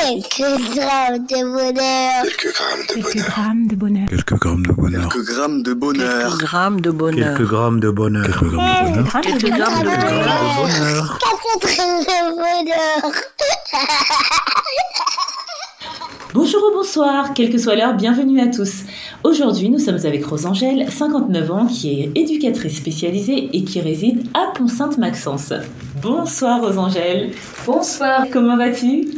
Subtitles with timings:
[0.00, 0.38] Quelques
[0.76, 2.22] grammes de bonheur.
[2.22, 3.26] Quelques grammes de Quelques bonheur.
[3.28, 4.08] grammes de bonheur.
[4.08, 5.08] Quelques grammes de bonheur.
[5.08, 5.94] Quelques grammes de bonheur.
[6.04, 7.24] Quelques grammes de bonheur.
[7.32, 8.28] Quelques grammes de bonheur.
[8.30, 9.20] Quelques grammes de bonheur.
[9.20, 10.56] Quelques grammes de bonheur.
[10.56, 11.18] bonheur.
[11.18, 13.12] Quatre grammes de bonheur.
[16.34, 18.82] Bonjour ou bonsoir, quelle que soit l'heure, bienvenue à tous.
[19.24, 24.52] Aujourd'hui, nous sommes avec Rosangèle, 59 ans, qui est éducatrice spécialisée et qui réside à
[24.54, 25.52] Pont-Sainte-Maxence.
[26.02, 27.32] Bonsoir Rosangèle.
[27.66, 28.26] Bonsoir.
[28.32, 29.08] Comment vas-tu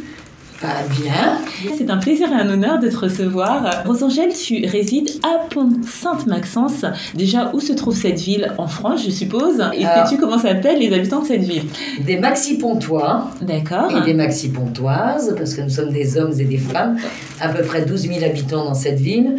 [0.61, 1.39] Pas bien.
[1.75, 3.83] C'est un plaisir et un honneur de te recevoir.
[3.85, 6.85] Rosangèle, tu résides à Pont-Sainte-Maxence.
[7.15, 9.59] Déjà, où se trouve cette ville En France, je suppose?
[9.73, 11.63] Et sais-tu comment s'appellent les habitants de cette ville?
[12.05, 13.91] Des maxi-pontois D'accord.
[13.97, 16.97] et des maxi-pontoises, parce que nous sommes des hommes et des femmes,
[17.39, 19.37] à peu près 12 000 habitants dans cette ville,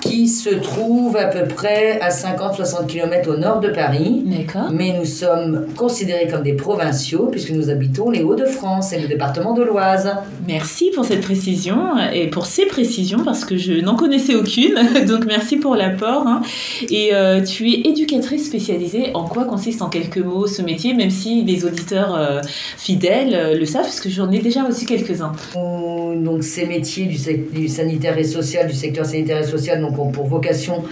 [0.00, 4.22] qui se trouve à peu près à 50-60 km au nord de Paris.
[4.26, 4.70] D'accord.
[4.72, 9.54] Mais nous sommes considérés comme des provinciaux, puisque nous habitons les Hauts-de-France et le département
[9.54, 10.10] de l'Oise.
[10.46, 11.76] Merci pour cette précision
[12.12, 14.74] et pour ces précisions parce que je n'en connaissais aucune.
[15.06, 16.26] Donc merci pour l'apport.
[16.26, 16.42] hein.
[16.90, 19.10] Et euh, tu es éducatrice spécialisée.
[19.14, 22.40] En quoi consiste en quelques mots ce métier, même si les auditeurs euh,
[22.76, 25.32] fidèles euh, le savent, parce que j'en ai déjà reçu quelques-uns.
[25.54, 30.26] Donc ces métiers du sanitaire et social, du secteur sanitaire et social, donc ont pour
[30.26, 30.84] vocation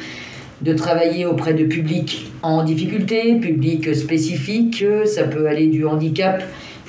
[0.62, 4.84] de travailler auprès de publics en difficulté, publics spécifiques.
[5.04, 6.42] Ça peut aller du handicap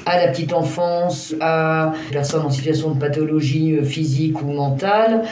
[0.06, 5.24] à la petite enfance, à personnes en situation de pathologie euh, physique ou mentale.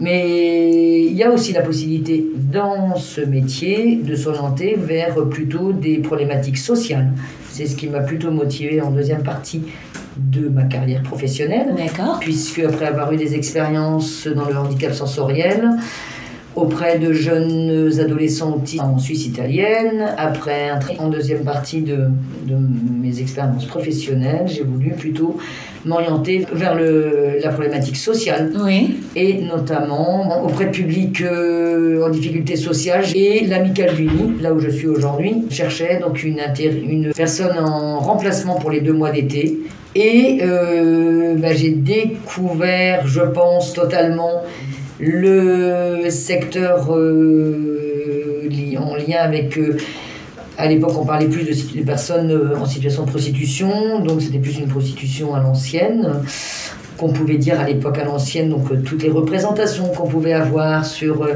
[0.00, 5.98] Mais il y a aussi la possibilité dans ce métier de s'orienter vers plutôt des
[5.98, 7.12] problématiques sociales.
[7.56, 9.62] C'est ce qui m'a plutôt motivé en deuxième partie
[10.18, 12.18] de ma carrière professionnelle D'accord.
[12.20, 15.70] puisque après avoir eu des expériences dans le handicap sensoriel
[16.56, 21.96] auprès de jeunes adolescents autistes en Suisse italienne, après un tri- en deuxième partie de,
[22.46, 22.54] de
[23.02, 25.36] mes expériences professionnelles, j'ai voulu plutôt
[25.84, 28.96] m'orienter vers le, la problématique sociale Oui.
[29.14, 34.58] et notamment auprès de publics euh, en difficulté sociale et l'Amicale du Nid, là où
[34.58, 39.58] je suis aujourd'hui, cherchait donc une personne en remplacement pour les deux mois d'été.
[39.94, 44.42] Et euh, bah, j'ai découvert, je pense, totalement
[45.00, 49.58] le secteur euh, li- en lien avec...
[49.58, 49.76] euh,
[50.58, 54.58] à l'époque, on parlait plus de, personnes euh, en situation de prostitution, donc c'était plus
[54.58, 56.22] une prostitution à l'ancienne
[56.96, 60.86] qu'on pouvait dire à l'époque à l'ancienne, donc euh, toutes les représentations qu'on pouvait avoir
[60.86, 61.28] sur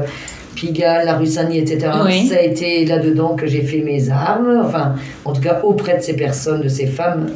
[0.55, 1.91] Pigalle, la rue Saint-Denis, etc.
[2.03, 2.27] Oui.
[2.27, 6.01] Ça a été là-dedans que j'ai fait mes armes, enfin, en tout cas auprès de
[6.01, 7.27] ces personnes, de ces femmes.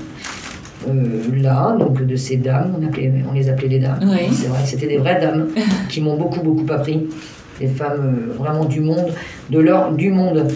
[0.87, 3.99] Euh, là, donc de ces dames, on, appelait, on les appelait les dames.
[4.03, 4.33] Oui.
[4.33, 5.47] C'est vrai c'était des vraies dames
[5.89, 7.07] qui m'ont beaucoup, beaucoup appris.
[7.59, 9.11] Des femmes euh, vraiment du monde,
[9.49, 10.47] de leur, du monde,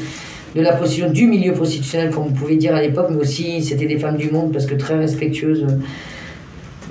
[0.55, 3.85] de la prostitution, du milieu prostitutionnel, comme vous pouvez dire à l'époque, mais aussi c'était
[3.85, 5.65] des femmes du monde parce que très respectueuses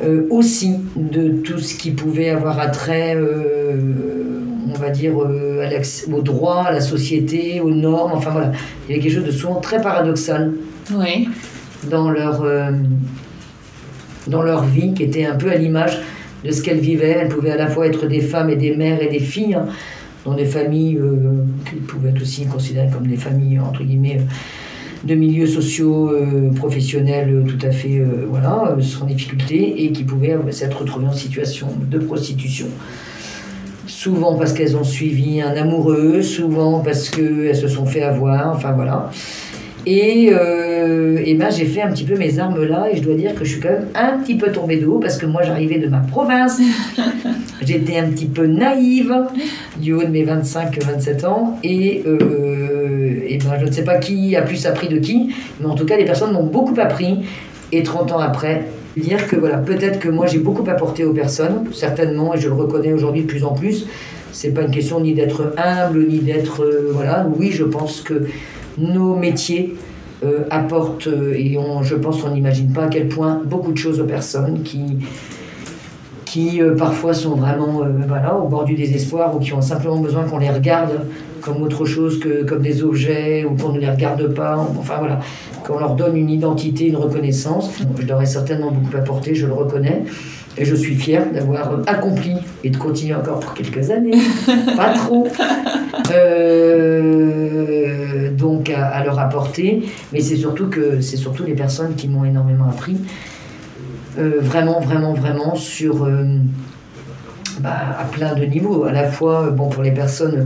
[0.02, 3.74] euh, aussi de tout ce qui pouvait avoir attrait, euh,
[4.68, 8.12] on va dire, euh, à au droit, à la société, aux normes.
[8.14, 8.52] Enfin voilà,
[8.88, 10.52] il y avait quelque chose de souvent très paradoxal
[10.94, 11.28] Oui.
[11.90, 12.70] dans leur, euh,
[14.28, 15.98] dans leur vie, qui était un peu à l'image
[16.44, 17.16] de ce qu'elles vivaient.
[17.20, 19.66] Elles pouvaient à la fois être des femmes et des mères et des filles, hein,
[20.24, 24.24] dans des familles euh, qui pouvaient être aussi considérées comme des familles, entre guillemets, euh,
[25.04, 30.36] de milieux sociaux, euh, professionnels euh, tout à fait, voilà, sans difficulté, et qui pouvaient
[30.50, 32.66] s'être retrouvées en situation de prostitution.
[33.86, 38.72] Souvent parce qu'elles ont suivi un amoureux, souvent parce qu'elles se sont fait avoir, enfin
[38.72, 39.10] voilà.
[39.90, 43.14] Et, euh, et ben, j'ai fait un petit peu mes armes là, et je dois
[43.14, 45.40] dire que je suis quand même un petit peu tombée de haut, parce que moi
[45.42, 46.60] j'arrivais de ma province,
[47.62, 49.14] j'étais un petit peu naïve,
[49.78, 54.36] du haut de mes 25-27 ans, et, euh, et ben, je ne sais pas qui
[54.36, 57.20] a plus appris de qui, mais en tout cas les personnes m'ont beaucoup appris,
[57.72, 61.64] et 30 ans après, dire que voilà, peut-être que moi j'ai beaucoup apporté aux personnes,
[61.72, 63.86] certainement, et je le reconnais aujourd'hui de plus en plus.
[64.32, 66.62] C'est pas une question ni d'être humble, ni d'être.
[66.62, 68.26] euh, voilà, oui, je pense que
[68.78, 69.74] nos métiers
[70.24, 73.78] euh, apportent, euh, et on, je pense qu'on n'imagine pas à quel point, beaucoup de
[73.78, 74.98] choses aux personnes qui,
[76.28, 79.96] qui euh, parfois sont vraiment euh, voilà, au bord du désespoir ou qui ont simplement
[79.96, 81.06] besoin qu'on les regarde
[81.40, 84.56] comme autre chose que comme des objets ou qu'on ne les regarde pas.
[84.78, 85.20] Enfin voilà,
[85.66, 87.70] qu'on leur donne une identité, une reconnaissance.
[87.98, 90.04] Je leur ai certainement beaucoup apporté, je le reconnais.
[90.58, 92.32] Et je suis fière d'avoir accompli
[92.64, 94.18] et de continuer encore pour quelques années,
[94.76, 95.28] pas trop,
[96.10, 96.47] euh,
[99.08, 99.68] leur apporter.
[100.12, 102.96] Mais c'est surtout que c'est surtout les personnes qui m'ont énormément appris,
[104.18, 106.40] Euh, vraiment, vraiment, vraiment sur euh,
[107.64, 108.78] bah, à plein de niveaux.
[108.84, 110.38] À la fois, bon, pour les personnes,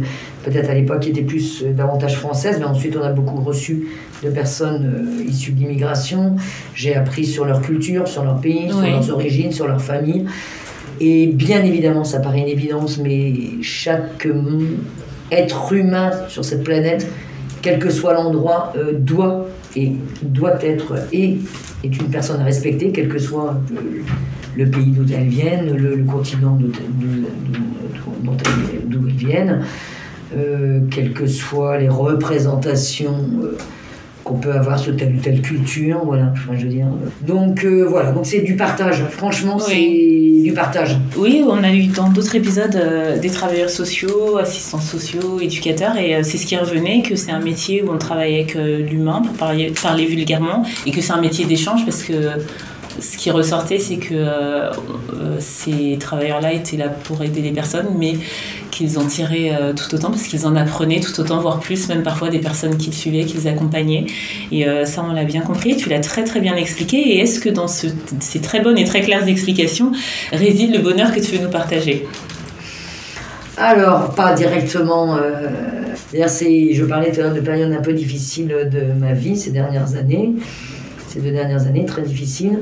[0.45, 3.75] peut-être à l'époque, qui étaient plus euh, davantage françaises, mais ensuite, on a beaucoup reçu
[4.25, 4.85] de personnes
[5.27, 6.23] issues d'immigration.
[6.75, 10.23] J'ai appris sur leur culture, sur leur pays, sur leurs origines, sur leur famille.
[11.01, 13.33] Et bien évidemment, ça paraît une évidence, mais
[13.63, 14.29] chaque
[15.31, 17.03] être humain sur cette planète,
[17.63, 19.93] quel que soit l'endroit, euh, doit et
[20.23, 21.39] doit être et
[21.85, 24.03] est une personne à respecter, quel que soit euh,
[24.57, 26.71] le pays d'où elles viennent, le, continent d'où
[29.09, 29.65] elles viennent,
[30.37, 33.17] euh, quelles que soient les représentations
[34.25, 36.87] qu'on peut avoir sur telle ou telle culture, voilà, enfin, je veux dire.
[37.27, 40.39] Donc euh, voilà, donc c'est du partage, franchement Oui.
[40.39, 40.97] c'est du partage.
[41.17, 46.17] Oui, on a eu dans d'autres épisodes euh, des travailleurs sociaux, assistants sociaux, éducateurs, et
[46.17, 49.35] euh, c'est ce qui revenait, que c'est un métier où on travaille avec l'humain, pour
[49.35, 52.13] parler, parler vulgairement, et que c'est un métier d'échange, parce que
[53.01, 54.71] ce qui ressortait, c'est que euh,
[55.15, 58.15] euh, ces travailleurs-là étaient là pour aider les personnes, mais
[58.71, 62.03] qu'ils en tiraient euh, tout autant, parce qu'ils en apprenaient tout autant, voire plus, même
[62.03, 64.07] parfois des personnes qu'ils suivaient, qu'ils accompagnaient.
[64.51, 66.97] Et ça, on l'a bien compris, tu l'as très très bien expliqué.
[66.97, 67.87] Et est-ce que dans ce-
[68.21, 69.93] ces très bonnes et très claires explications
[70.33, 72.07] réside le bonheur que tu veux nous partager?
[73.57, 75.17] Alors, pas directement.
[76.27, 80.33] c'est, je parlais de périodes un peu difficiles de ma vie ces dernières années,
[81.13, 82.61] ces deux dernières années très difficiles,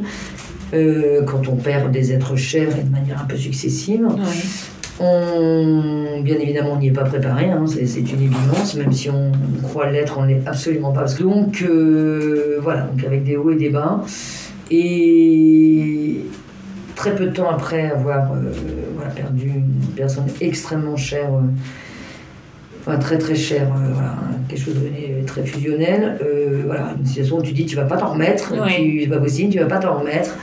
[0.75, 4.07] euh, quand on perd des êtres chers et de manière un peu successive.
[5.03, 9.33] On, bien évidemment, on n'y est pas préparé, hein, c'est, une évidence, même si on
[9.63, 11.01] croit l'être, on ne l'est absolument pas.
[11.01, 14.03] Parce que donc, euh, voilà, donc avec des hauts et des bas.
[14.71, 16.21] Et
[17.01, 18.53] très peu de temps après avoir euh,
[18.95, 21.41] voilà, perdu une personne extrêmement chère, euh,
[22.81, 24.15] enfin, très très chère, euh, voilà,
[24.49, 27.85] quelque chose de devenu très fusionnel, euh, voilà, une situation où tu dis tu vas
[27.85, 29.01] pas t'en remettre, Oui.
[29.03, 30.37] c'est pas possible, tu vas pas t'en remettre.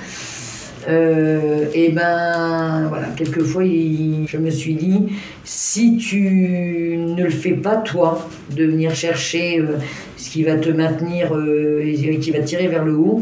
[0.90, 5.08] Euh, et ben voilà, quelquefois il- je me suis dit,
[5.44, 9.78] si tu ne le fais pas toi, de venir chercher euh,
[10.16, 13.22] ce qui va te maintenir euh, et qui va te tirer vers le haut,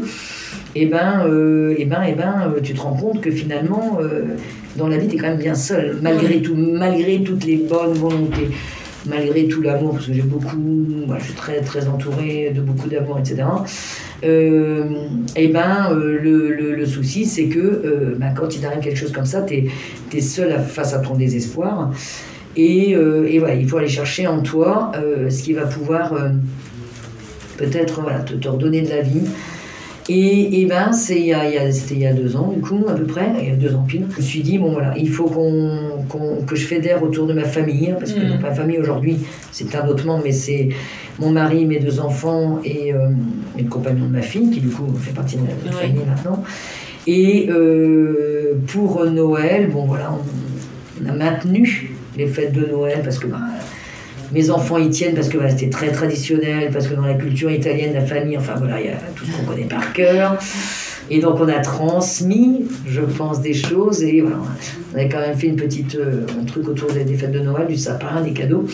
[0.76, 4.22] et ben, euh, et ben, et ben, euh, tu te rends compte que finalement, euh,
[4.76, 7.94] dans la vie, tu es quand même bien seul, malgré tout, malgré toutes les bonnes
[7.94, 8.48] volontés,
[9.08, 10.58] malgré tout l'amour, parce que j'ai beaucoup,
[11.18, 13.44] je suis très, très entourée de beaucoup d'amour, etc.
[14.24, 14.84] Euh,
[15.36, 19.12] et ben, euh, le, le- souci, c'est que euh, ben, quand il t'arrive quelque chose
[19.12, 19.68] comme ça, tu
[20.14, 21.90] es, seul face à ton désespoir.
[22.56, 24.92] Et, euh, et voilà, il faut aller chercher en toi
[25.28, 26.14] ce qui va pouvoir
[27.58, 29.22] peut-être voilà, te, te redonner de la vie.
[30.08, 32.36] Et, et ben, c'est il y a, il y a- c'était il y a deux
[32.36, 34.06] ans, du coup, à peu près, il y a deux ans pile.
[34.10, 37.32] Je me suis dit, bon voilà, il faut qu'on, qu'on- que je fédère autour de
[37.32, 39.18] ma famille, hein, parce que donc, ma famille aujourd'hui,
[39.50, 40.68] c'est un autre membre, mais c'est
[41.18, 43.08] mon mari, mes deux enfants et, euh,
[43.58, 45.76] et le compagnon de ma fille, qui du coup fait partie de la Oui.
[45.76, 46.42] famille maintenant.
[47.08, 53.18] Et euh, pour Noël, bon voilà, on, on a maintenu les fêtes de Noël parce
[53.18, 53.40] que ben,
[54.32, 57.50] mes enfants y tiennent parce que voilà, c'était très traditionnel, parce que dans la culture
[57.50, 60.36] italienne, la famille, enfin voilà, il y a tout ce qu'on connaît par cœur.
[61.08, 64.38] Et donc on a transmis, je pense, des choses et voilà,
[64.92, 67.38] on avait quand même fait une petite, euh, un truc autour des, des fêtes de
[67.38, 68.64] Noël, du sapin, des cadeaux.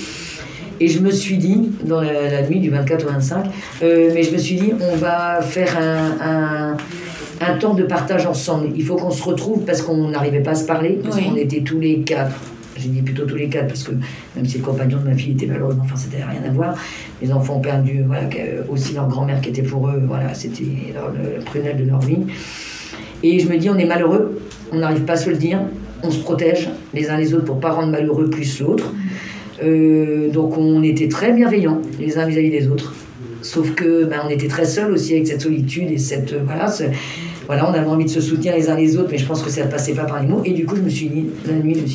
[0.80, 3.44] Et je me suis dit, dans la, la nuit du 24 au 25,
[3.82, 6.72] euh, mais je me suis dit, on va faire un,
[7.42, 8.70] un, un temps de partage ensemble.
[8.74, 11.24] Il faut qu'on se retrouve parce qu'on n'arrivait pas à se parler, parce Oui.
[11.28, 12.32] qu'on était tous les quatre.
[12.76, 13.92] J'ai dit plutôt tous les quatre parce que
[14.34, 16.74] même si le compagnon de ma fille était malheureux, enfin c'était rien à voir.
[17.20, 20.64] Les enfants ont perdu voilà, que- aussi leur grand-mère qui était pour eux, voilà, c'était
[20.64, 22.18] le prunelle de leur vie.
[23.22, 24.40] Et je me dis, on est malheureux,
[24.72, 25.60] on n'arrive pas à se le dire,
[26.02, 28.92] on se protège les uns les autres pour pas rendre malheureux plus l'autre.
[29.62, 32.94] Euh, donc on était très bienveillants les uns vis-à-vis des autres.
[33.42, 36.72] Sauf que ben, on était très seuls aussi avec cette solitude et cette euh, voilà,
[37.46, 39.50] voilà, on avait envie de se soutenir les uns les autres, mais je pense que
[39.50, 40.42] ça passait pas par les mots.
[40.44, 41.86] Et du coup, je me suis dit la nuit, je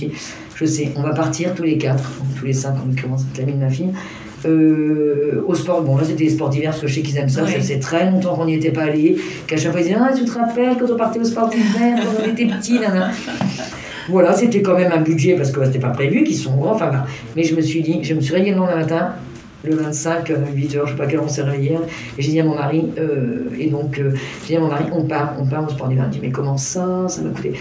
[0.57, 3.53] je sais, on va partir tous les quatre, tous les cinq en l'occurrence, avec l'ami
[3.53, 3.91] de ma fille,
[4.45, 5.83] euh, au sport.
[5.83, 7.43] Bon, là c'était les sports d'hiver parce que je sais qu'ils aiment ça.
[7.43, 7.51] Oui.
[7.51, 9.17] Ça faisait très longtemps qu'on n'y était pas allé.
[9.45, 11.99] Qu'à chaque fois ils disaient Ah, tu te rappelles quand on partait au sport d'hiver,
[12.03, 13.11] quand on était petits, nanana.
[14.09, 16.71] Voilà, c'était quand même un budget parce que c'était pas prévu, qu'ils sont grands.
[16.71, 17.05] Enfin, voilà.
[17.35, 19.09] Mais je me suis dit, je me suis réveillée le lendemain matin,
[19.65, 21.77] le 25, 8h, je sais pas quelle heure on s'est réveillé.
[22.17, 24.85] Et j'ai dit à mon mari, euh, et donc euh, j'ai dit à mon mari,
[24.93, 26.05] on part, on part au sport d'hiver.
[26.07, 27.51] Il dit, mais comment ça Ça va coûter.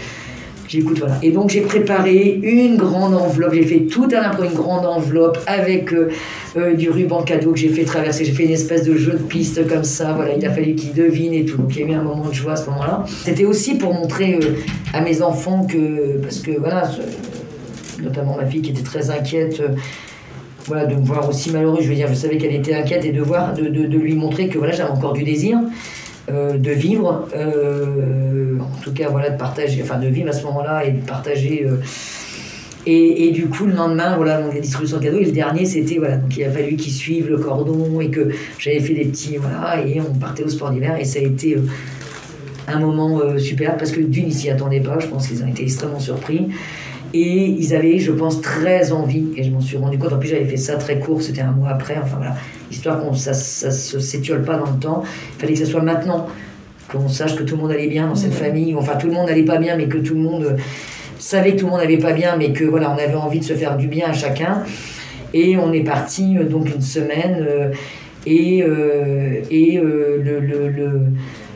[0.67, 1.17] J'écoute, voilà.
[1.23, 5.39] Et donc j'ai préparé une grande enveloppe, j'ai fait tout à l'impro, une grande enveloppe
[5.47, 6.09] avec euh,
[6.57, 8.25] euh, du ruban cadeau que j'ai fait traverser.
[8.25, 10.33] J'ai fait une espèce de jeu de piste comme ça, voilà.
[10.35, 11.57] Il a fallu qu'ils devinent et tout.
[11.57, 13.05] Donc il y a eu un moment de joie à ce moment-là.
[13.23, 14.55] C'était aussi pour montrer euh,
[14.93, 16.89] à mes enfants que, parce que voilà,
[18.03, 19.61] notamment ma fille qui était très inquiète.
[20.65, 23.13] voilà, de me voir aussi malheureux, je veux dire, je savais qu'elle était inquiète et
[23.13, 25.59] de voir, de, de, de lui montrer que voilà, j'avais encore du désir
[26.29, 30.43] euh, de vivre, euh, en tout cas, voilà, de partager, enfin de vivre à ce
[30.45, 31.77] moment-là et de partager euh,
[32.85, 35.19] Et, et du coup, le lendemain, voilà, donc la distribution de cadeaux.
[35.19, 38.29] Et le dernier, c'était, voilà, donc il a fallu qu'ils suivent le cordon et que
[38.59, 40.97] j'avais fait des petits, voilà, et on partait au sport d'hiver.
[40.97, 41.57] Et ça a été
[42.67, 44.99] un moment super parce que d'une, ils s'y attendaient pas.
[44.99, 46.47] Je pense qu'ils ont été extrêmement surpris.
[47.13, 50.13] Et ils avaient, je pense, très envie, et je m'en suis rendu compte.
[50.13, 51.97] En plus, j'avais fait ça très court, c'était un mois après.
[52.01, 52.35] Enfin voilà,
[52.71, 55.03] histoire qu'on ça, ça se s'étiole pas dans le temps.
[55.35, 56.27] Il fallait que ce soit maintenant,
[56.91, 58.75] qu'on sache que tout le monde allait bien dans cette famille.
[58.75, 60.57] Enfin, tout le monde n'allait pas bien, mais que tout le monde euh,
[61.17, 63.45] savait que tout le monde n'allait pas bien, mais que voilà, on avait envie de
[63.45, 64.63] se faire du bien à chacun.
[65.33, 67.45] Et on est parti euh, donc une semaine.
[67.47, 67.71] euh,
[68.29, 70.91] et euh, et euh, le, le, le,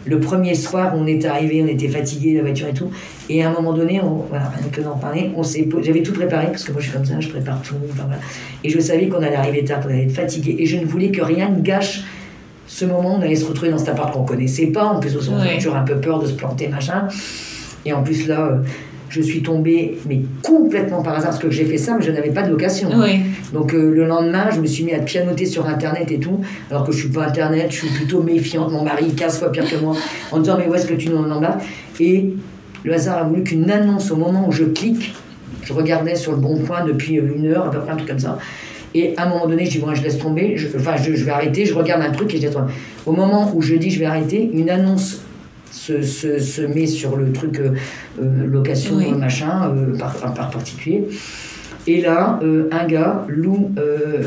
[0.05, 2.89] le premier soir, on est arrivé, on était fatigué, la voiture et tout.
[3.29, 6.13] Et à un moment donné, on, voilà, rien que d'en parler, on s'est, j'avais tout
[6.13, 7.75] préparé parce que moi je suis comme ça, je prépare tout.
[7.91, 8.21] enfin, voilà.
[8.63, 10.55] Et je savais qu'on allait arriver tard, qu'on allait être fatigué.
[10.59, 12.03] Et je ne voulais que rien ne gâche
[12.67, 14.85] ce moment où on allait se retrouver dans cet appart qu'on connaissait pas.
[14.85, 15.55] En plus, on Ouais.
[15.57, 17.07] toujours un peu peur de se planter, machin.
[17.85, 18.57] Et en plus, là, euh,
[19.11, 22.29] je suis tombée, mais complètement par hasard, parce que j'ai fait ça, mais je n'avais
[22.29, 22.89] pas de location.
[22.95, 23.19] Oui.
[23.53, 26.39] Donc euh, le lendemain, je me suis mis à pianoter sur Internet et tout,
[26.69, 28.71] alors que je suis pas Internet, je suis plutôt méfiante.
[28.71, 29.95] Mon mari, 15 fois pire que moi,
[30.31, 31.61] en disant mais où est-ce que tu nous en embarques
[31.99, 32.33] Et
[32.85, 35.13] le hasard a voulu qu'une annonce, au moment où je clique,
[35.63, 38.07] je regardais sur le bon point depuis euh, une heure, à peu près un truc
[38.07, 38.39] comme ça.
[38.93, 41.25] Et à un moment donné, je dis, bon, je laisse tomber, je, enfin, je, je
[41.25, 42.71] vais arrêter, je regarde un truc et je laisse tomber.
[43.05, 45.21] Au moment où je dis, je vais arrêter, une annonce
[45.71, 47.71] se, se, se met sur le truc euh,
[48.21, 49.11] euh, location, Oui.
[49.13, 51.05] machin, euh, par, par, par particulier.
[51.87, 53.71] Et là, euh, un gars loue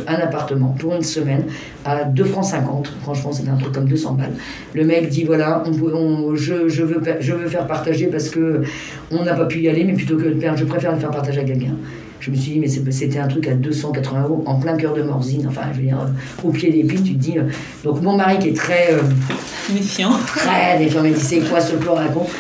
[0.09, 1.45] un appartement pour une semaine
[1.85, 2.93] à 2 francs 50.
[3.03, 4.33] Franchement, c'est un truc comme 200 balles.
[4.75, 8.63] Le mec dit voilà, on, on- je, je, veux, je veux faire partager parce que
[9.13, 11.13] on n'a pas pu y aller, mais plutôt que de faire, je préfère le faire
[11.13, 11.77] partager à quelqu'un.
[12.25, 15.02] Je me suis dit, mais c'était un truc à 280 euros en plein cœur de
[15.02, 17.38] Morzine, enfin, je veux dire, euh, au pied des pieds, tu te dis.
[17.38, 17.43] euh,
[17.85, 18.95] donc, mon mari qui est très.
[18.95, 19.02] euh,
[19.75, 20.11] Méfiant.
[20.26, 22.31] très me dit c'est quoi ce plan raconte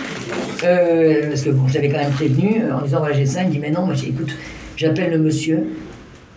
[0.64, 3.42] euh, Parce que bon, je l'avais quand même prévenu en disant voilà, j'ai ça.
[3.42, 4.34] Il me dit mais non, moi j'ai écoute,
[4.74, 5.64] j'appelle le monsieur.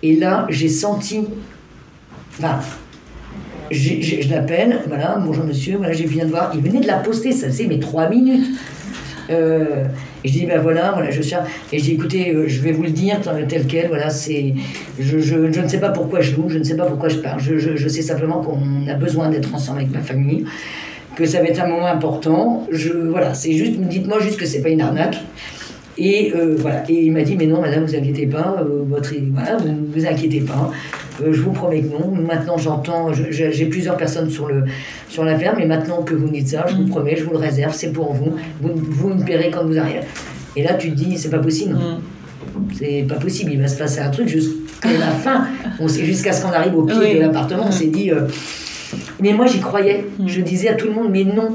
[0.03, 1.21] Et là, j'ai senti.
[2.37, 2.59] Enfin,
[3.71, 6.51] je l'appelle, voilà, bonjour monsieur, voilà, j'ai viens de voir.
[6.53, 8.45] Il venait de la poster, ça faisait mais trois minutes.
[9.29, 9.85] Euh,
[10.23, 11.49] et je dis ben voilà, voilà, je cherche.
[11.71, 14.53] Et je dis écoutez, euh, je vais vous le dire tel quel, voilà, c'est.
[14.99, 17.17] Je, je, je ne sais pas pourquoi je loue, je ne sais pas pourquoi je
[17.17, 17.39] pars.
[17.39, 20.45] Je, je, sais simplement qu'on a besoin d'être ensemble avec ma famille,
[21.15, 22.67] que ça va être un moment important.
[22.71, 25.17] Je, voilà, c'est juste, dites-moi juste que c'est pas une arnaque.
[25.97, 26.83] Et euh, voilà.
[26.89, 30.41] Et il m'a dit mais non madame, vous inquiétez pas, votre, voilà, vous vous inquiétez
[30.41, 30.71] pas.
[31.21, 32.11] Euh, je vous promets que non.
[32.11, 34.63] Maintenant j'entends, je- je- j'ai plusieurs personnes sur le
[35.09, 37.31] sur la ferme, et maintenant que vous me dites ça, je vous promets, je vous
[37.31, 38.35] le réserve, c'est pour vous.
[38.61, 40.01] Vous, vous me paierez quand vous arrivez.
[40.55, 41.75] Et là tu te dis c'est pas possible.
[41.75, 42.01] Mm.
[42.77, 45.47] C'est pas possible, il va se passer un truc jusqu'à la fin.
[45.87, 47.15] Jusqu'à ce qu'on arrive au pied Oui.
[47.15, 48.11] de l'appartement, on s'est dit.
[48.11, 48.21] euh,
[49.21, 50.05] Mais moi j'y croyais.
[50.19, 50.27] Mm.
[50.27, 51.49] Je disais à tout le monde, mais non.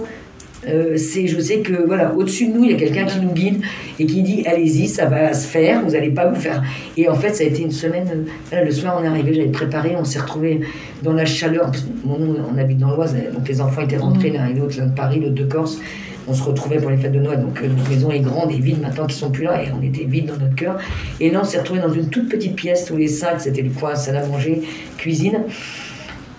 [0.69, 3.33] Euh, c'est, je sais que voilà, au-dessus de nous, il y a quelqu'un qui nous
[3.33, 3.62] guide
[3.99, 6.62] et qui dit allez-y, ça va se faire, vous n'allez pas vous faire.
[6.97, 8.26] Et en fait, ça a été une semaine.
[8.52, 10.61] euh, le soir, on est arrivé, j'avais préparé, on s'est retrouvés
[11.02, 11.73] dans la chaleur.
[12.04, 14.87] Bon, nous, on habite dans l'Oise, donc les enfants étaient rentrés l'un et l'autre, l'un
[14.87, 15.81] de Paris, l'autre de Corse.
[16.28, 18.61] On se retrouvait pour les fêtes de Noël, donc euh, notre maison est grande et
[18.61, 20.78] vide maintenant qu'ils sont plus là, et on était vide dans notre cœur.
[21.19, 23.71] Et là, on s'est retrouvés dans une toute petite pièce, tous les cinq, c'était le
[23.71, 24.62] coin salle à manger,
[24.99, 25.40] cuisine.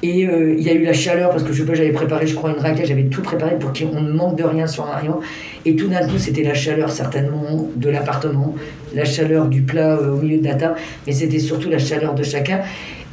[0.03, 2.27] Et euh, il y a eu la chaleur parce que je sais pas, j'avais préparé,
[2.27, 4.97] je crois, une raclette, j'avais tout préparé pour qu'on ne manque de rien sur un
[4.97, 5.21] rayon.
[5.63, 8.53] Et tout d'un coup, c'était la chaleur certainement de l'appartement,
[8.93, 10.75] la chaleur du plat euh, au milieu de la table,
[11.07, 12.59] mais c'était surtout la chaleur de chacun.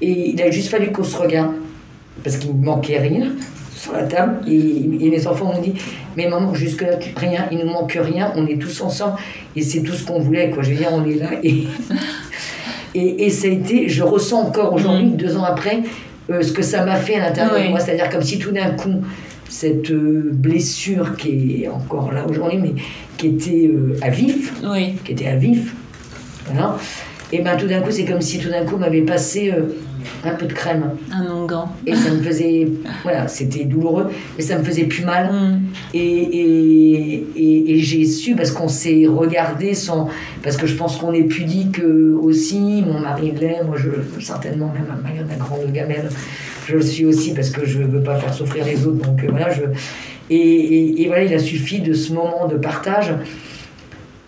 [0.02, 1.52] Et il a juste fallu qu'on se regarde
[2.24, 3.28] parce qu'il ne manquait rien
[3.72, 4.40] sur la table.
[4.48, 5.74] Et, et les enfants m'ont dit
[6.16, 9.14] Mais maman, jusque-là, rien, il ne nous manque rien, on est tous ensemble
[9.54, 10.50] et c'est tout ce qu'on voulait.
[10.50, 10.64] Quoi.
[10.64, 11.30] Je veux dire, on est là.
[11.44, 11.66] Et,
[12.96, 15.84] et, et ça a été, je ressens encore aujourd'hui, deux ans après,
[16.30, 17.64] euh, ce que ça m'a fait à l'intérieur Oui.
[17.64, 17.80] de moi.
[17.80, 19.02] C'est-à-dire comme si tout d'un coup,
[19.48, 22.74] cette euh, blessure qui est encore là aujourd'hui, mais
[23.16, 24.94] qui était euh, à vif, Oui.
[25.04, 25.74] qui était à vif,
[26.46, 26.76] voilà.
[27.32, 29.66] Et ben tout d'un coup, c'est comme si tout d'un coup, on m'avait passé euh,
[30.24, 30.90] un peu de crème.
[31.12, 31.68] Un onguent.
[31.86, 32.66] Et ça me faisait.
[33.04, 35.32] Voilà, c'était douloureux, mais ça me faisait plus mal.
[35.32, 35.60] Mm.
[35.94, 40.08] Et, et, et, et j'ai su, parce qu'on s'est regardé sans.
[40.42, 42.82] Parce que je pense qu'on est pudique euh, aussi.
[42.84, 46.08] Mon mari l'est, moi, je, certainement, même ma mère, ma grande gamelle,
[46.66, 49.06] je le suis aussi parce que je veux pas faire souffrir les autres.
[49.06, 49.62] Donc euh, voilà, je.
[50.32, 53.12] Et voilà, il a suffi de ce moment de partage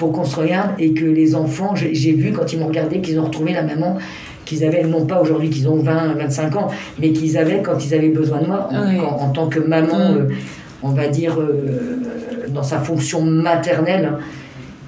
[0.02, 3.20] pour qu'on se regarde et que les enfants, j'ai vu quand ils m'ont regardé qu'ils
[3.20, 3.98] ont retrouvé la maman
[4.44, 6.66] qu'ils avaient, non pas aujourd'hui qu'ils ont 20, 25 ans,
[6.98, 8.98] mais qu'ils avaient quand ils avaient besoin de moi, en, Oui.
[8.98, 10.16] en- en tant que maman, Mm.
[10.16, 10.28] euh,
[10.82, 11.98] on va dire, euh,
[12.48, 14.14] dans sa fonction maternelle.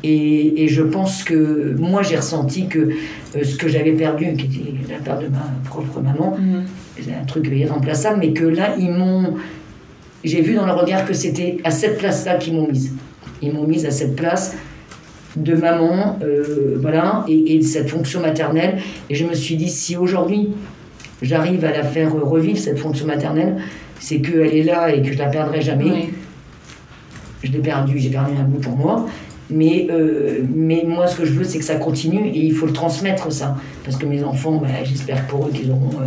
[0.02, 4.46] Et, et je pense que moi, j'ai ressenti que euh, ce que j'avais perdu, qui
[4.46, 6.62] était la perte de ma propre maman, Mm.
[7.00, 9.34] c'est un truc irremplaçable, mais que là, ils m'ont.
[10.24, 12.90] J'ai vu dans le regard que c'était à cette place-là qu'ils m'ont mise.
[13.42, 14.56] Ils m'ont mise à cette place
[15.36, 18.78] de maman, euh, voilà, et, et cette fonction maternelle.
[19.10, 20.50] Et je me suis dit, si aujourd'hui
[21.22, 23.56] j'arrive à la faire revivre, cette fonction maternelle,
[24.00, 25.90] c'est qu'elle est là et que je la perdrai jamais.
[25.90, 26.08] Oui.
[27.42, 29.06] Je l'ai perdu, j'ai perdu un bout pour moi.
[29.50, 32.66] Mais, euh, mais moi, ce que je veux, c'est que ça continue et il faut
[32.66, 33.56] le transmettre, ça.
[33.84, 36.00] Parce que mes enfants, bah, j'espère pour eux qu'ils auront.
[36.00, 36.06] euh,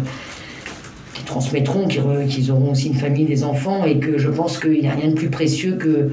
[1.13, 4.87] qu'ils transmettront, qu'ils auront aussi une famille, des enfants, et que je pense qu'il n'y
[4.87, 6.11] a rien de plus précieux que,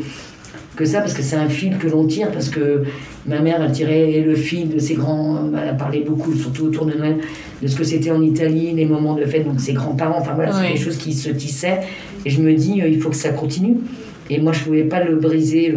[0.77, 2.83] que ça, parce que c'est un fil que l'on tire, parce que
[3.27, 6.87] ma mère, elle tirait le fil de ses grands, elle a parlé beaucoup, surtout autour
[6.87, 7.19] de Noël,
[7.63, 10.53] de ce que c'était en Italie, les moments de fête, donc ses grands-parents, enfin voilà,
[10.53, 10.69] c'est Oui.
[10.73, 11.81] quelque chose qui se tissait,
[12.27, 13.77] et je me dis, euh, il faut que ça continue.
[14.31, 15.75] Et moi, je ne pouvais pas le briser.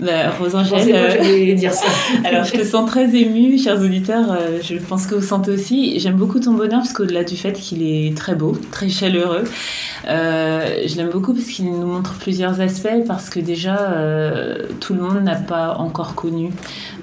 [0.00, 1.86] Bah, Rosangèle, euh, dire ça.
[2.24, 4.32] alors je te sens très émue, chers auditeurs.
[4.32, 5.98] euh, je pense que vous sentez aussi.
[6.00, 9.44] J'aime beaucoup ton bonheur parce qu'au-delà du fait qu'il est très beau, très chaleureux,
[10.08, 12.88] euh, je l'aime beaucoup parce qu'il nous montre plusieurs aspects.
[13.06, 16.50] Parce que déjà, euh, tout le monde n'a pas encore connu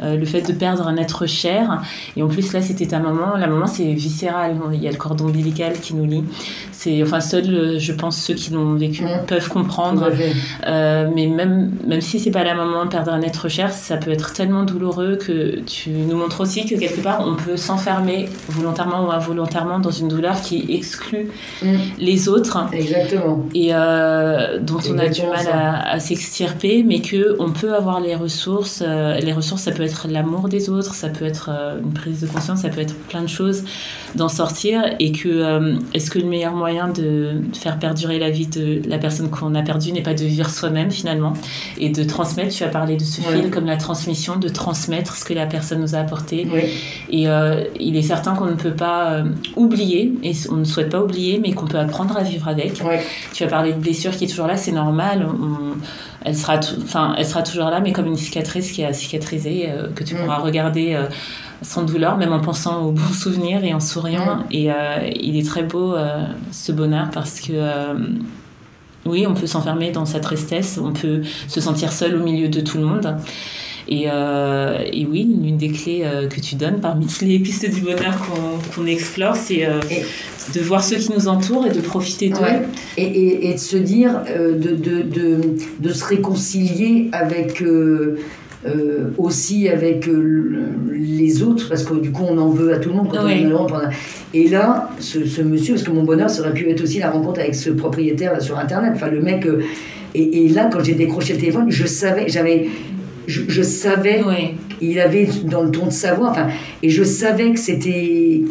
[0.04, 1.82] le fait de perdre un être cher.
[2.18, 3.38] Et en plus, là, c'était ta maman.
[3.38, 4.56] La maman, c'est viscéral.
[4.74, 6.24] Il y a le cordon ombilical qui nous lie.
[6.84, 10.10] C'est, enfin, seuls, euh, je pense, ceux qui l'ont vécu peuvent comprendre.
[10.66, 14.10] Euh, mais même, même si c'est pas la maman, perdre un être cher, ça peut
[14.10, 19.06] être tellement douloureux que tu nous montres aussi que quelque part on peut s'enfermer volontairement
[19.06, 21.28] ou involontairement dans une douleur qui exclut
[21.62, 21.76] Mm.
[22.00, 23.46] les autres Exactement.
[23.54, 25.54] et euh, dont on a du mal ça.
[25.54, 28.82] à, à s'extirper, mais que on peut avoir les ressources.
[28.82, 31.52] les ressources, ça peut être l'amour des autres, ça peut être
[31.84, 33.64] une prise de conscience, ça peut être plein de choses
[34.16, 34.82] d'en sortir.
[35.00, 39.30] Et que est-ce que le meilleur moyen de faire perdurer la vie de la personne
[39.30, 41.34] qu'on a perdue n'est pas de vivre soi-même finalement
[41.78, 42.54] et de transmettre.
[42.56, 45.82] Tu as parlé de ce fil comme la transmission, de transmettre ce que la personne
[45.82, 46.48] nous a apporté.
[46.52, 46.62] Oui.
[47.10, 49.24] Et euh, il est certain qu'on ne peut pas euh,
[49.56, 52.82] oublier, et on ne souhaite pas oublier, mais qu'on peut apprendre à vivre avec.
[52.86, 52.96] Oui.
[53.34, 55.26] Tu as parlé de blessure qui est toujours là, c'est normal.
[55.28, 55.78] on-
[56.24, 59.88] elle, sera enfin, elle sera toujours là, mais comme une cicatrice qui a cicatrisé, euh,
[59.96, 60.18] que tu Mm.
[60.20, 60.94] pourras regarder
[61.62, 64.46] sans douleur, même en pensant aux bons souvenirs et en souriant.
[64.52, 64.76] Et euh,
[65.16, 67.54] il est très beau, euh, ce bonheur, parce que...
[67.54, 67.94] euh,
[69.04, 72.62] oui, on peut s'enfermer dans sa tristesse, on peut se sentir seul au milieu de
[72.62, 73.18] tout le monde.
[73.88, 77.68] Et, euh, et oui, l'une des clés euh, que tu donnes parmi toutes les pistes
[77.68, 78.14] du bonheur
[78.76, 79.80] qu'on explore, c'est euh,
[80.54, 82.42] de voir ceux qui nous entourent et de profiter d'eux.
[82.42, 82.62] Ouais.
[82.96, 87.64] Et, et, et de se dire, de, de, de, de se réconcilier avec.
[88.66, 92.78] Euh, aussi avec euh, le- les autres, parce que du coup on en veut à
[92.78, 93.68] tout le monde quand on est malheureux.
[93.68, 93.90] pendant-
[94.34, 97.10] Et là, ce, ce monsieur, parce que mon bonheur, ça aurait pu être aussi la
[97.10, 99.46] rencontre avec ce propriétaire là, sur internet, enfin le mec.
[99.46, 99.62] euh,
[100.14, 102.68] et, et là, quand j'ai décroché le téléphone, je savais, j'avais.
[103.28, 106.48] Je, je savais Oui, il avait dans le ton de sa voix, enfin,
[106.84, 108.42] et je savais que c'était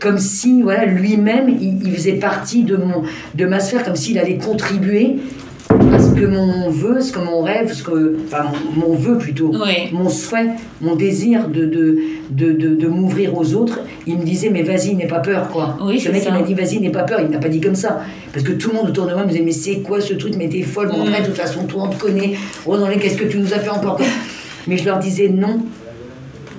[0.00, 3.02] comme si, voilà, lui-même, il, il faisait partie de, mon,
[3.34, 5.16] de ma sphère, comme s'il allait contribuer
[5.92, 9.18] à ce que mon vœu, ce que mon rêve, ce que, enfin, mon, mon vœu
[9.18, 9.52] plutôt,
[9.92, 11.98] mon souhait, mon désir de, de,
[12.30, 15.76] de, de, de m'ouvrir aux autres, il me disait, mais vas-y, n'aie pas peur, quoi.
[15.82, 16.30] Oui, ce mec, ça.
[16.30, 18.00] il m'a dit, vas-y, n'aie pas peur, il m'a pas dit comme ça.
[18.32, 20.34] Parce que tout le monde autour de moi me disait, mais c'est quoi ce truc,
[20.36, 21.08] mais t'es folle, bon, Mm.
[21.08, 22.32] après, de toute façon, toi, on te connaît,
[22.66, 24.00] oh non, qu'est-ce que tu nous as fait encore
[24.66, 25.60] Mais je leur disais, non.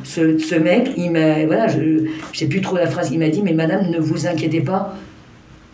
[0.03, 3.29] Ce, ce mec, il m'a, voilà, je, je sais plus trop la phrase, il m'a
[3.29, 4.95] dit, mais madame, ne vous inquiétez pas.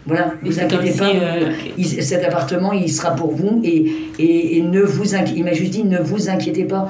[0.07, 1.09] Voilà, vous inquiétez pas.
[1.13, 3.85] euh, il- cet appartement, il sera pour vous et,
[4.19, 6.89] et, et ne vous inqui- Il m'a juste dit, ne vous inquiétez pas.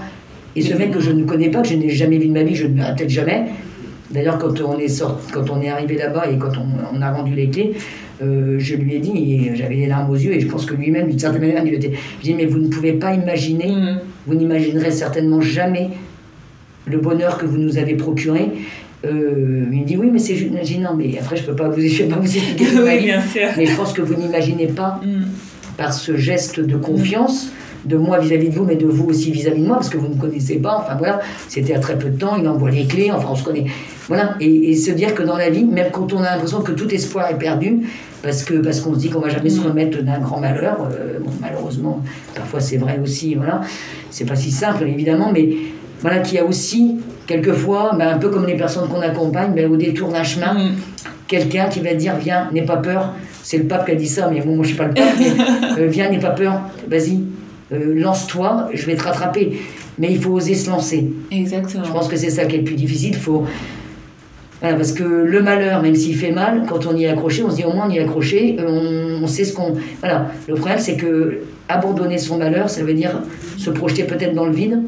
[0.55, 2.43] Et ce mec que je ne connais pas, que je n'ai jamais vu de ma
[2.43, 3.45] vie, je ne verrai peut-être jamais.
[4.11, 7.11] D'ailleurs, quand on est sort, quand on est arrivé là-bas et quand on, on a
[7.11, 7.73] rendu les clés,
[8.23, 11.07] euh, je lui ai dit, j'avais les larmes aux yeux, et je pense que lui-même,
[11.09, 11.91] d'une certaine manière, il était.
[12.19, 13.99] Je dis, mais vous ne pouvez pas imaginer, Mm.
[14.25, 15.89] vous n'imaginerez certainement jamais
[16.85, 18.49] le bonheur que vous nous avez procuré.
[19.07, 20.35] Euh, il me dit, oui, mais c'est
[20.79, 23.21] non, mais après, je ne peux pas vous, je vais pas vous expliquer oui, bien
[23.21, 23.47] sûr.
[23.57, 25.23] Mais je pense que vous n'imaginez pas Mm.
[25.77, 27.47] par ce geste de confiance
[27.85, 30.07] de moi vis-à-vis de vous, mais de vous aussi vis-à-vis de moi, parce que vous
[30.09, 30.77] ne me connaissez pas.
[30.83, 33.43] Enfin voilà, c'était à très peu de temps, il envoie les clés, enfin on se
[33.43, 33.65] connaît.
[34.07, 36.71] Voilà, et, et se dire que dans la vie, même quand on a l'impression que
[36.73, 37.81] tout espoir est perdu,
[38.23, 39.67] parce que parce qu'on se dit qu'on va jamais se Mm.
[39.67, 42.01] remettre d'un grand malheur, euh, bon, malheureusement,
[42.35, 43.61] parfois c'est vrai aussi, voilà,
[44.09, 45.47] c'est pas si simple évidemment, mais
[46.01, 49.69] voilà, qu'il y a aussi quelquefois, ben, un peu comme les personnes qu'on accompagne, ben,
[49.71, 50.71] au détour d'un chemin, Mm.
[51.27, 53.13] quelqu'un qui va dire viens, n'aie pas peur.
[53.43, 55.05] C'est le pape qui a dit ça, mais bon, moi je suis pas le pape.
[55.19, 56.61] mais, euh, viens, n'aie pas peur.
[56.89, 57.19] Vas-y,
[57.73, 59.59] euh, lance-toi, je vais te rattraper.
[59.99, 61.11] Mais il faut oser se lancer.
[61.31, 61.83] Exactement.
[61.83, 63.15] Je pense que c'est ça qui est le plus difficile.
[63.15, 63.45] Faut
[64.61, 67.51] voilà, parce que le malheur, même s'il fait mal, quand on y est accroché, on
[67.51, 69.73] se dit au moins on y est accroché, euh, on, on sait ce qu'on.
[69.99, 70.31] Voilà.
[70.47, 73.21] Le problème, c'est que abandonner son malheur, ça veut dire
[73.57, 74.79] se projeter peut-être dans le vide,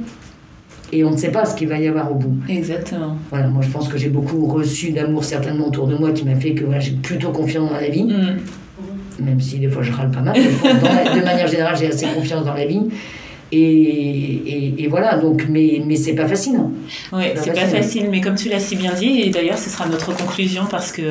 [0.91, 2.36] et on ne sait pas ce qu'il va y avoir au bout.
[2.49, 3.15] Exactement.
[3.30, 6.36] Voilà, moi je pense que j'ai beaucoup reçu d'amour certainement autour de moi qui m'a
[6.36, 9.23] fait que voilà, j'ai plutôt confiance dans la vie, Mm.
[9.25, 10.36] même si des fois je râle pas mal.
[10.38, 12.82] mais je pense dans la- de manière générale, j'ai assez confiance dans la vie.
[13.51, 16.59] Et, et, et voilà, donc, mais, mais c'est pas facile.
[17.12, 18.07] Oui, C'est pas facile.
[18.09, 21.01] mais comme tu l'as si bien dit, et d'ailleurs ce sera notre conclusion parce que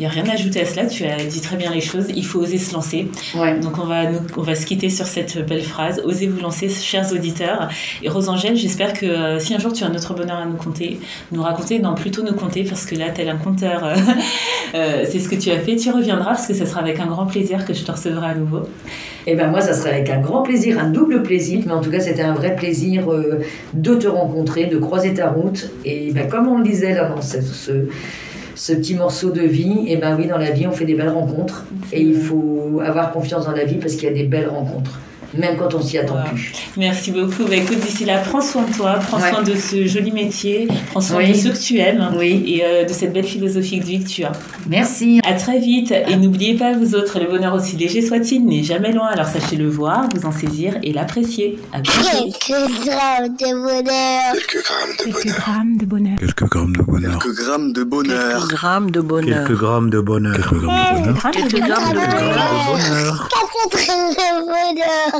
[0.00, 2.06] il n'y a rien à ajouter à cela, tu as dit très bien les choses,
[2.14, 3.08] il faut oser se lancer.
[3.34, 3.60] Ouais.
[3.60, 6.70] Donc on va, nous, on va se quitter sur cette belle phrase, osez vous lancer,
[6.70, 7.68] chers auditeurs.
[8.02, 10.98] Et Rosangèle, j'espère que euh, si un jour tu as notre bonheur à nous compter,
[11.32, 13.94] nous raconter, non plutôt nous compter, parce que là tel un conteur, euh,
[14.74, 17.06] euh, c'est ce que tu as fait, tu reviendras parce que ce sera avec un
[17.06, 18.62] grand plaisir que je te recevrai à nouveau.
[19.26, 21.90] Et ben moi, ça serait avec un grand plaisir, un double plaisir, mais en tout
[21.90, 23.40] cas, c'était un vrai plaisir euh,
[23.74, 25.70] de te rencontrer, de croiser ta route.
[25.84, 30.16] Et ben, comme on le disait là dans ce, petit morceau de vie, et ben
[30.16, 31.64] oui, dans la vie, on fait des belles rencontres.
[31.92, 34.98] Et il faut avoir confiance dans la vie parce qu'il y a des belles rencontres,
[35.34, 36.30] même quand on s'y attend Wow.
[36.34, 36.52] plus.
[36.76, 37.44] Merci beaucoup.
[37.48, 39.30] Bah, écoute, d'ici là, prends soin de toi, prends Ouais.
[39.30, 41.32] soin de ce joli métier, prends soin Oui.
[41.32, 42.42] de ceux que tu aimes Oui.
[42.46, 44.32] et euh, de cette belle philosophie de vie que tu as.
[44.68, 45.20] Merci.
[45.24, 48.92] À très vite et n'oubliez pas, vous autres, le bonheur aussi léger soit-il n'est jamais
[48.92, 51.58] loin, alors sachez le voir, vous en saisir et l'apprécier.
[51.72, 52.00] À bientôt.
[52.00, 54.32] Quelques grammes de bonheur.
[54.34, 55.36] Quelques grammes de Quelques bonheur.
[55.38, 56.18] grammes de bonheur.
[56.18, 57.18] Quelques grammes de bonheur.
[57.18, 58.26] Quelques grammes de bonheur.
[58.36, 59.36] Quelques grammes de bonheur.
[59.46, 60.36] Quelques grammes de bonheur.
[60.36, 61.22] Quelques grammes de bonheur.
[61.30, 61.68] Quelques grammes de Quelques bonheur.
[61.68, 62.00] grammes de
[62.70, 63.28] bonheur.
[63.30, 65.19] Quatre grammes de bonheur.